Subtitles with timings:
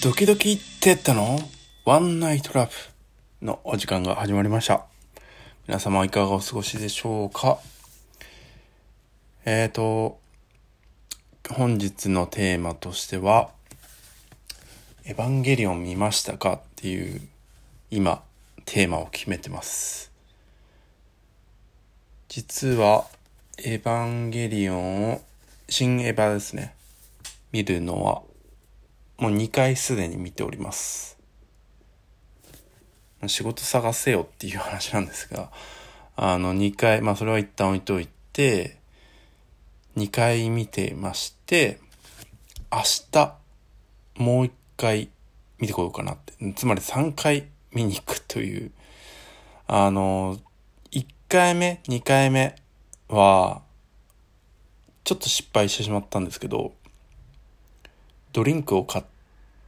[0.00, 1.40] ドキドキってったの？
[1.84, 4.84] ワンナイトラブのお時間が始まりました。
[5.66, 7.58] 皆様いかがお過ごしでしょうか？
[9.44, 10.20] えーと、
[11.50, 13.50] 本日のテーマとしては、
[15.04, 17.20] エヴァンゲリオン見ましたかっていう、
[17.90, 18.22] 今、
[18.66, 20.12] テーマを決めてます。
[22.28, 23.04] 実は、
[23.64, 25.22] エヴァンゲリオンを、
[25.68, 26.76] 新エヴァですね。
[27.50, 28.22] 見るのは、
[29.18, 31.18] もう2回すでに見ております。
[33.26, 35.50] 仕事探せよっていう話なんですが、
[36.14, 38.78] あの2回、まあそれは一旦置いといて、
[39.96, 41.80] 2回見てまして、
[42.70, 43.34] 明日、
[44.16, 45.10] もう1回
[45.58, 46.34] 見てこようかなって。
[46.52, 48.70] つまり3回見に行くという、
[49.66, 50.38] あの、
[50.92, 52.54] 1回目、2回目
[53.08, 53.62] は、
[55.02, 56.72] ちょっと失敗してしまったんですけど、
[58.32, 59.04] ドリンクを買っ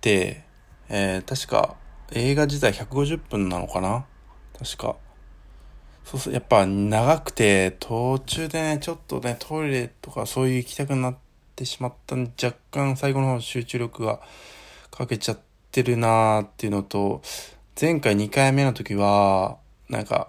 [0.00, 0.44] て、
[0.88, 1.76] えー、確か
[2.12, 4.06] 映画自体150分なのかな？
[4.58, 4.96] 確か。
[6.04, 11.16] そうそう、やっぱ長くて、途中でね、ちょっとね、トイレとかそういう行きたくなっ
[11.56, 14.20] てしまったんで若干最後の方集中力が
[14.92, 15.38] かけちゃっ
[15.72, 17.22] てるなーっていうのと、
[17.78, 20.28] 前回2回目の時は、なんか、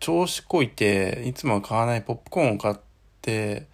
[0.00, 2.74] 調子こいて、いつもは買わないポップコーンを買っ
[3.20, 3.68] て、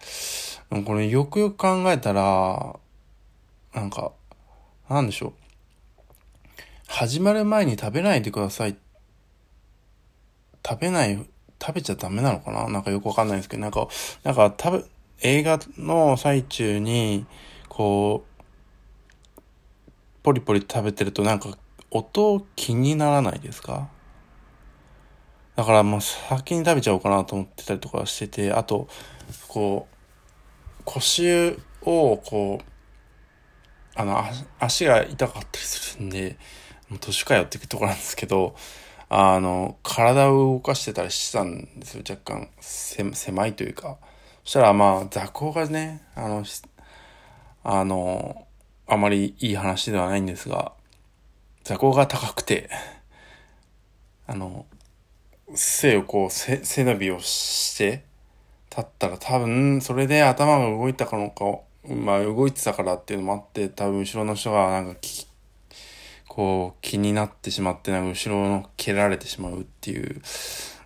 [0.85, 2.75] これよくよく考えたら、
[3.73, 4.11] なんか、
[4.89, 5.33] なんでしょう。
[6.87, 8.75] 始まる前に食べないでください。
[10.67, 11.25] 食べない、
[11.61, 12.67] 食べちゃダメなのかな？
[12.67, 13.87] なんかよくわかんないですけど、なんか、
[14.23, 14.85] なんか食べ、
[15.21, 17.25] 映画の最中に、
[17.67, 19.41] こう、
[20.23, 21.57] ポリポリ食べてるとなんか
[21.91, 23.89] 音気にならないですか？
[25.55, 28.87] だからもう先に食べちゃおうかなと思ってたりとかしてて、あと、
[29.47, 32.65] こう、腰をこう、
[33.99, 34.23] あの、
[34.59, 36.37] 足が痛かったりするんで、
[36.87, 38.55] もう年かよっていうところなんですけど、
[39.09, 43.97] あの、体を動かしてたりしてたんですよ、若干、狭いというか。
[44.45, 46.45] そしたらまあ、座高がね、あの、
[47.65, 48.47] あの、
[48.87, 50.71] あまりいい話ではないんですが、
[51.65, 52.69] 座高が高くて、
[54.27, 54.65] あの、
[55.55, 58.05] 背をこう、背背伸びをして、
[58.69, 64.99] 立ったら多分、それで頭が動いたかのか、まあ動いてたからっていうのもあって、多分後ろの人がなんか、
[66.27, 70.21] こう気になってしまって、なんか後ろの蹴られてしまうっていう、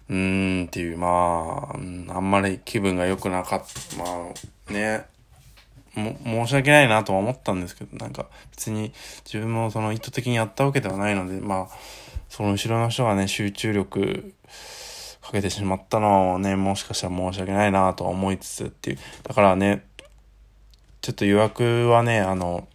[0.09, 3.97] うーんっていう、まあ、あんまり気分が良くなかった。
[3.97, 4.05] ま
[4.69, 5.05] あね、
[5.95, 8.93] も、申し訳ないなとは思ったんですけど、なんか別に
[9.25, 11.77] 自分もその意図的にやったわけではないので、まあ、
[12.29, 14.33] その後ろの人がね、集中力
[15.21, 18.97] かけてしまったのはね、もしかしたら申し訳ないなとは思いつつっていう。
[19.23, 19.85] だからね、
[21.03, 22.65] ちょっと予約はね、あの、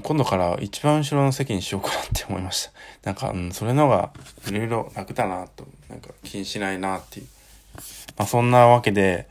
[0.00, 2.72] 今度から一番後ろの席にしようかなって思いました。
[3.02, 4.12] なんか、うん、それのが
[4.46, 7.26] いろいろ楽だなと、なんか気にしないなっていう。
[8.16, 9.26] まあそんなわけで、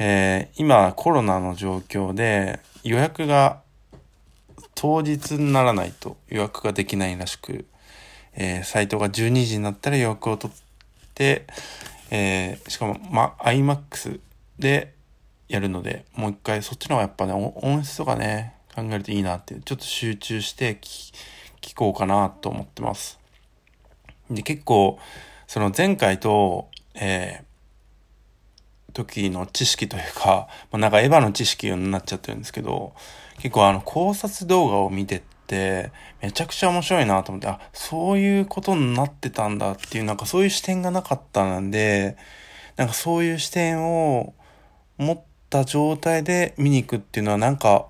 [0.00, 3.60] えー、今コロナの状況で予約が
[4.74, 7.64] 当日にならないと予約ができないらしく、
[8.34, 10.56] えー、サイトが12時になったら予約を取っ
[11.14, 11.46] て、
[12.10, 14.18] えー、しかも、ま、IMAX
[14.58, 14.94] で
[15.50, 21.12] やるので、もう一回そっちの方がやっぱね、音質とかね、考えるといいなって、ちょっと集中して聞
[21.60, 23.18] 聞こうかなと思ってます。
[24.30, 24.98] で、結構、
[25.48, 32.94] その前回と、えー、時の知識というか、まあ、なんかエヴァの知識になっちゃってるんですけど、
[33.38, 35.90] 結構あの考察動画を見てって、
[36.22, 42.16] めちゃくちゃ面白いなと思って、あ、そういうことになってたんだっていう、なんかそういう視点がなかったんで、
[42.76, 44.32] なんかそういう視点を
[44.96, 47.86] 持った状態で見に行くっていうのはなんか、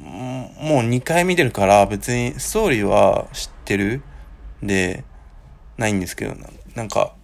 [0.00, 4.02] もう2回見てるから別にストーリーは知ってる
[4.62, 5.04] で、
[5.76, 6.34] ないんですけど、
[6.74, 7.14] なんか、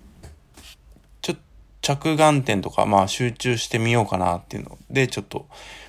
[1.23, 1.43] ちょっと
[1.81, 5.47] 着眼点とか、まあ集中してみようかなっていうので、ちょっと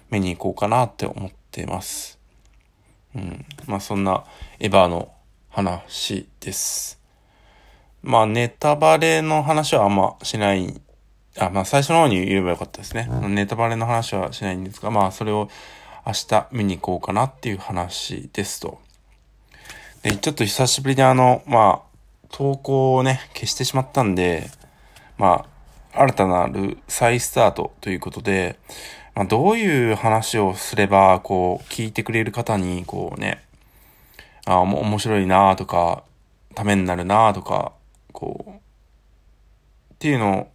[0.09, 2.19] 見に行こうかなって思ってます。
[3.15, 3.45] うん。
[3.67, 4.25] まあそんな
[4.59, 5.11] エヴァの
[5.49, 6.99] 話です。
[8.01, 10.81] まあネタバレの話はあんましない。
[11.37, 13.09] あ、まあ最初の方に言えばよかったですね。
[13.27, 15.49] ネタバレの話はしないんですが、まあそれを
[16.05, 18.79] 明日見に行こうかなっていう話ですと。
[20.03, 24.51] で、ちょっと久しぶりにあの、まあ、投稿をね、消してしまったんで、
[25.17, 25.47] ま
[25.93, 28.59] あ、新たなる再スタートということで、
[29.15, 33.43] まあ、どういう話をすれば、こう、聞いてくれる方に、こうね、
[34.45, 36.03] あ、面白いなとか、
[36.53, 37.71] ためになるなとか、
[38.11, 40.49] こう、っていうの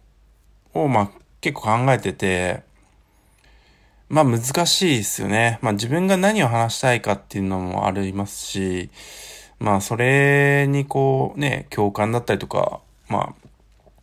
[0.73, 1.09] を、まあ、
[1.41, 2.63] 結構考えてて、
[4.11, 5.57] まあ難しいですよね。
[5.61, 8.89] まあ自分が何を話したいかっていうのもありますし、
[9.57, 13.47] まあそれにこうね、共感だったりとか、まあ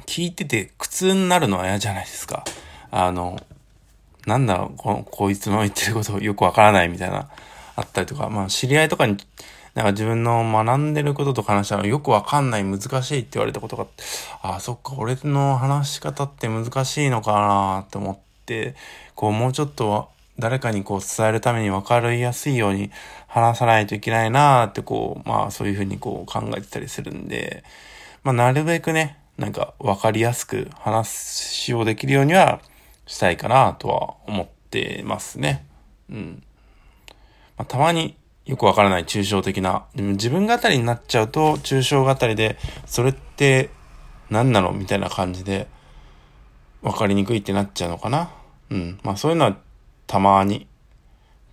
[0.07, 2.45] 聞いてて苦痛になるのは嫌じゃないですか。
[2.91, 3.39] あの、
[4.27, 7.29] なんだろう、ここいつの言ってることよくわからないみたいな、
[7.77, 9.19] あったりとか、まあ知り合いとかに、
[9.79, 13.87] なんか自分の学んでることと話したらよくわかんない難しいって言われたことが
[14.43, 18.75] あ、そっか、俺の話し方って難しいのかなって思って、
[19.15, 22.91] こうもうちょっと誰かにこう伝えるために分かりやすいように
[23.29, 27.63] 話さないといけないなってこう、まあそういうふうにこう考えてたりするんで、
[28.25, 32.61] まあなるべくね、なんか分かりやすく話をできるようには
[33.07, 35.65] したいかなとは思ってますね。
[36.11, 36.43] うん。
[37.57, 38.17] まあ、たまに
[38.49, 42.57] よくわからない抽象的な、でも自分語りになっちゃうと抽象語りで、
[42.87, 43.69] それって
[44.31, 45.69] 何なのみたいな感じで
[46.83, 48.31] 分かりにくいってなっちゃうのかな。
[48.71, 48.99] うん。
[49.03, 49.57] まあそういうのは
[50.07, 50.67] たまに、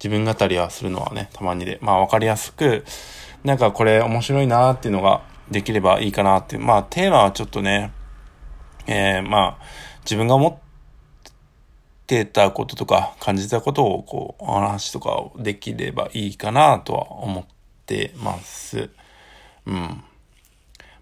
[0.01, 2.85] 自分語りはするのはね、たまにで、まあわかりやすく、
[3.43, 5.21] なんかこれ面白いなーっていうのが
[5.51, 6.61] できればいいかなっていう。
[6.61, 7.91] まあテーマはちょっとね、
[8.87, 9.65] えー、まあ
[10.05, 10.57] 自分が思っ
[12.07, 17.45] てたこととか感じたことをこうお話とかをできればいいかなとは思っ
[17.85, 18.89] てます。
[19.65, 20.03] うん。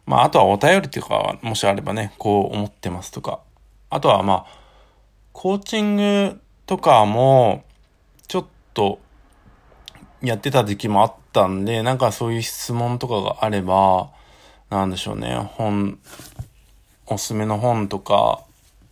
[0.06, 3.40] まああとはお便りとかもしあればね、こう思ってますとか。
[3.90, 4.64] あとはまあ、
[5.34, 7.64] コーチングとかも、
[8.28, 9.00] ちょっと、
[10.22, 14.10] やってた時期もあったんで、なんかそういう質問とかがあれば、
[14.70, 16.00] なんでしょうね、本、
[17.06, 18.44] おすすめの本とか、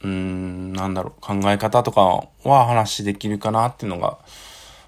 [0.04, 4.18] うーん、なんだろう、考え方とかは話できるかなっていうのが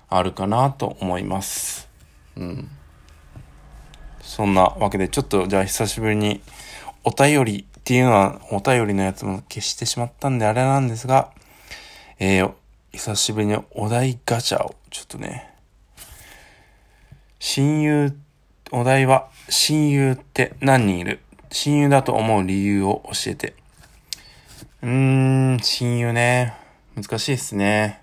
[0.09, 1.87] あるかなと思います。
[2.35, 2.69] うん。
[4.21, 6.41] そんなわけで、ちょっとじゃあ久しぶりに
[7.03, 11.31] お便りっていうのは、お便りのやつも消してしまったんであれなんですが、
[12.19, 12.51] えー、
[12.93, 15.49] 久しぶりにお題ガチャを、ちょっとね、
[17.39, 18.17] 親友、
[18.71, 21.19] お題は、親友って何人いる？
[21.51, 23.53] 親友だと思う理由を教えて。
[24.83, 26.53] うーん、親友ね。
[26.93, 28.01] 難しいっすね。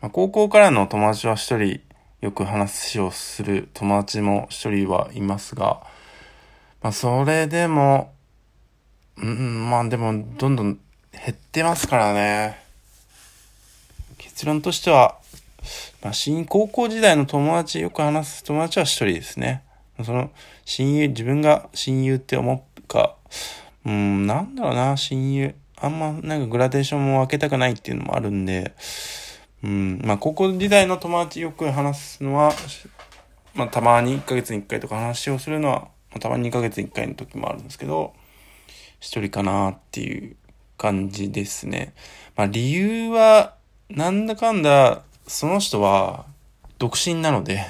[0.00, 1.80] まあ、高校からの友達は一人、
[2.20, 5.82] よく話をする友達も一人はいますが、
[6.82, 8.12] まあ、それでも、
[9.16, 10.78] うん、まあでも、どんどん
[11.10, 12.60] 減ってますからね。
[14.16, 15.16] 結論としては、
[16.00, 19.64] まあ、新高校時代の友達、よく話す友達は一人ですね。
[20.04, 20.30] その、
[20.64, 23.16] 親友、自分が親友って思うか、
[23.84, 25.54] うん、なんだろうな、親友。
[25.82, 28.74] あんまなんかグラデーションも分けたくないっていうのもあるんで、
[29.64, 32.52] うん、まあ高校時代の友達よく話すのは、
[33.54, 38.12] まあたまに1ヶ月に1回とか話をするのは、まあ、たまに2ヶ月に1回の時もあるんですけど、
[39.00, 40.36] 一人かなっていう
[40.76, 41.94] 感じですね。
[42.36, 43.54] まあ理由は、
[43.88, 46.26] なんだかんだ、その人は
[46.78, 47.64] 独身なので、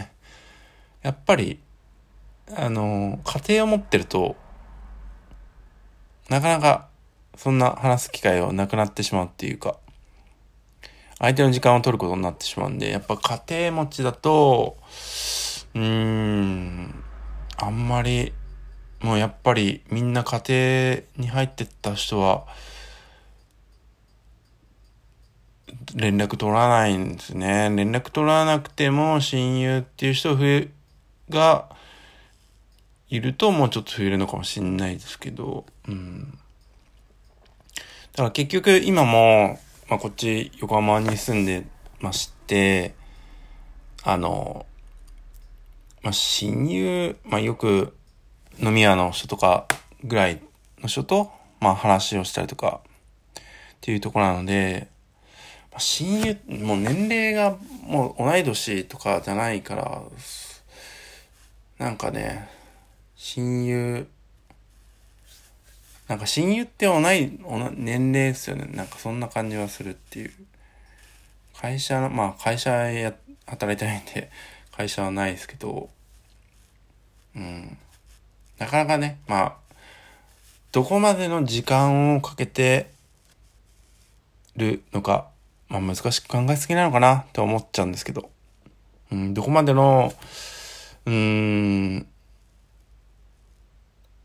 [1.03, 1.61] やっぱり、
[2.57, 4.35] あの、家庭を持ってると、
[6.29, 6.90] なかなか
[7.41, 9.79] そんな話す機会はなくなってしまうっていうか、
[11.19, 14.77] 相手の時間を取ることになってしまうんで、やっぱ家庭持ちだと、
[15.75, 17.03] うーん、
[17.57, 18.35] あんまり、
[19.01, 22.47] もうやっぱりみんな家庭に入ってった人は、
[25.95, 27.71] 連絡取らないんですね。
[27.75, 30.37] 連絡取らなくても親友っていう人
[31.31, 31.75] が
[33.09, 36.40] いるともうちょっと増えるのかもしれないですけど、うん。
[38.13, 41.65] だから結局今も、まあ、こっち横浜に住んで
[42.01, 42.95] まして、
[44.03, 44.67] あの、
[46.03, 47.97] まあ、親友、まあ、よく
[48.59, 49.67] 飲み屋の人とか
[50.03, 50.41] ぐらい
[50.81, 52.81] の人と、まあ、話をしたりとか
[53.81, 54.89] っていうところなので、
[55.71, 60.03] まあ親友、もう年齢がもう同い年とかじゃないから、
[61.79, 62.49] なんかね、
[63.15, 64.07] 親友、
[66.11, 67.39] なんか親友って同い、
[67.77, 68.69] 年齢ですよね。
[68.75, 70.33] なんかそんな感じはするっていう。
[71.57, 73.15] 会社の、まあ会社や、
[73.47, 74.29] 働いてないんで、
[74.77, 75.89] 会社はないですけど、
[77.37, 77.79] うん。
[78.59, 79.75] なかなかね、まあ、
[80.73, 82.91] どこまでの時間をかけて
[84.57, 85.29] るのか、
[85.69, 88.31] まあ難しく考えすぎなのかなって思っちゃうんですけど、
[89.13, 90.13] うん、どこまでの、
[91.07, 91.13] うー
[91.99, 92.09] ん、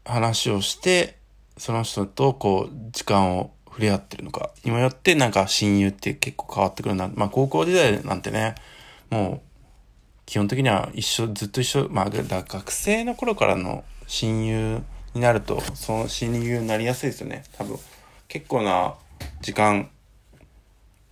[0.03, 1.14] 話をして、
[1.57, 7.09] その人とこう、時間を触れ合ってるのかにもよってなんか親友って結構変わってくるな。
[7.13, 8.55] まあ高校時代なんてね、
[9.09, 9.55] もう、
[10.25, 14.81] 基本的には一緒、ずっと一緒、まあ学生の頃からの親友
[15.13, 17.43] になると、その親友になりやすいですよね。
[17.57, 17.77] 多分、
[18.27, 18.95] 結構な
[19.41, 19.89] 時間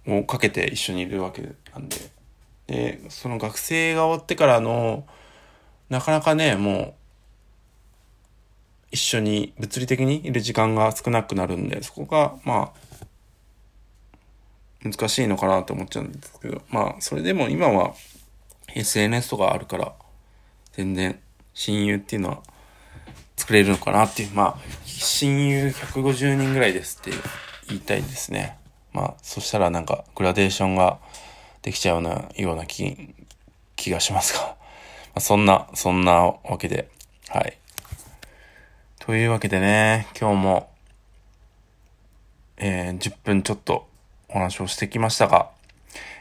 [0.08, 1.42] をかけて一緒にいるわけ
[1.74, 1.98] なんで。
[2.68, 5.06] で、その学生が終わってからの、
[5.90, 6.94] なかなかね、もう、
[8.94, 13.06] 一緒に物理的にいる時間が少なくなるんで、そこが、まあ、
[14.88, 17.96] 難しいのかなと思っちゃうんですけど、まあ、それでも今は
[18.76, 19.94] SNS とかあるから、
[20.74, 21.20] 全然
[21.56, 22.44] 親友っていうのは
[23.36, 27.18] 作れるのかなっていう、まあ、親友150人ぐらいですって
[27.70, 28.60] 言いたいですね。
[28.92, 31.00] まあ、そしたらなんかグラデーションが
[31.64, 33.16] できちゃうようなような気、
[33.76, 34.42] 気がしますが。
[34.46, 34.56] ま
[35.16, 36.90] あ、そんな、そんなわけで、
[37.30, 37.58] はい。
[39.06, 40.72] というわけでね、今日も、
[42.56, 43.86] えー、10分ちょっと
[44.30, 45.50] お話をしてきましたが、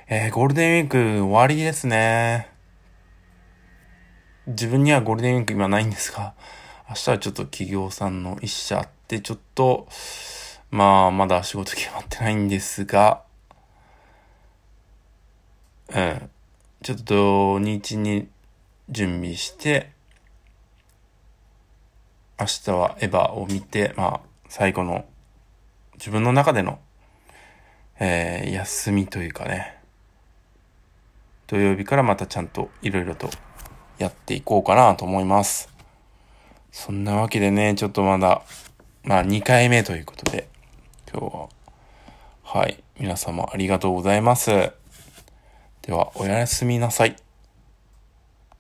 [0.09, 2.51] えー、ゴールデンウィーク終わりですね。
[4.49, 6.35] 自分にはゴールデンウィーク今ないんですが、
[6.89, 9.87] 明日はちょっと企業さんの一社あって、ちょっと、
[10.73, 13.23] まあ、まだ仕事決まってないんですが、
[15.95, 16.31] うん。
[16.83, 18.27] ちょっと土日に
[18.89, 19.93] 準備して、
[22.43, 25.05] 明日はエヴァを見て、まあ、最後の
[25.95, 26.79] 自分の中での
[28.05, 29.79] えー、休みというかね、
[31.47, 33.31] 土曜日からまたちゃんといろいろと
[33.99, 35.69] やっていこうかなと思います。
[36.73, 38.43] そんなわけでね、ちょっとまだ、
[39.05, 40.49] まあ2回目ということで、
[41.13, 41.49] 今日は、
[42.43, 44.51] はい、皆様ありがとうございます。
[45.83, 47.15] では、おやすみなさい。